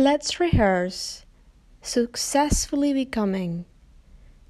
[0.00, 1.26] Let's rehearse
[1.82, 3.66] successfully becoming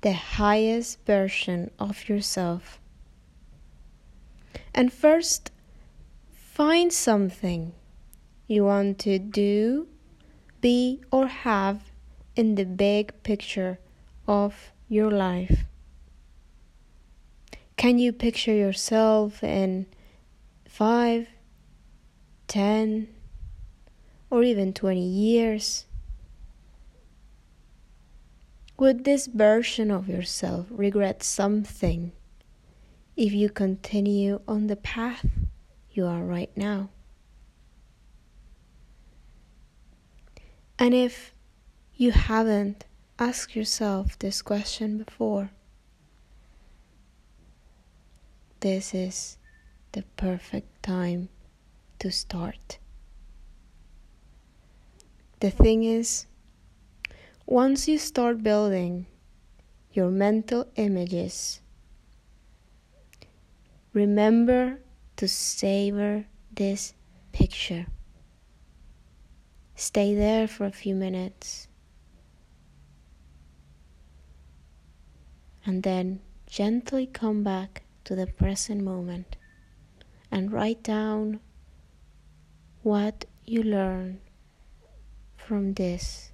[0.01, 2.79] the highest version of yourself.
[4.73, 5.51] And first,
[6.31, 7.73] find something
[8.47, 9.89] you want to do,
[10.61, 11.91] be, or have
[12.37, 13.81] in the big picture
[14.29, 15.65] of your life.
[17.77, 19.87] Can you picture yourself in
[20.69, 21.27] five,
[22.47, 23.09] ten,
[24.31, 25.87] or even 20 years?
[28.79, 32.13] Would this version of yourself regret something
[33.17, 35.27] if you continue on the path
[35.91, 36.89] you are right now?
[40.79, 41.35] And if
[41.95, 42.87] you haven't
[43.19, 45.51] asked yourself this question before,
[48.61, 49.37] this is
[49.93, 51.29] the perfect time
[51.99, 52.80] to start.
[55.41, 56.27] The thing is,
[57.47, 59.07] once you start building
[59.91, 61.63] your mental images,
[63.95, 64.81] remember
[65.17, 66.93] to savor this
[67.33, 67.87] picture.
[69.75, 71.69] Stay there for a few minutes
[75.65, 79.37] and then gently come back to the present moment
[80.31, 81.41] and write down
[82.83, 84.21] what you learn
[85.51, 86.31] from this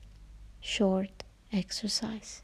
[0.61, 2.43] short exercise.